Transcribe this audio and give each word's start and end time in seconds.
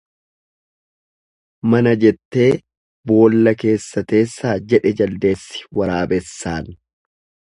Mana 1.73 1.91
jettee 2.03 2.47
boolla 3.11 3.53
keessa 3.63 4.03
teessaa 4.13 4.55
jedhe 4.73 4.95
jaldeessi 5.03 5.63
waraabessaan. 5.81 6.75